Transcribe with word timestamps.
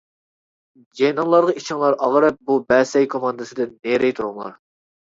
جېنىڭلارغا 1.01 1.55
ئىچىڭلار 1.61 1.99
ئاغرىپ 2.09 2.41
بۇ 2.49 2.59
بەسەي 2.75 3.09
كوماندىسىدىن 3.15 3.81
نېرى 3.81 4.15
تۇرۇڭلار. 4.23 4.61